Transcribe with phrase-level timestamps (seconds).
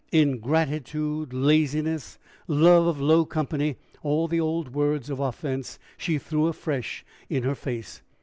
[0.11, 2.17] Ingratitude, laziness,
[2.47, 7.53] love of low company, all the old words of offense she threw afresh in her
[7.53, 8.01] face.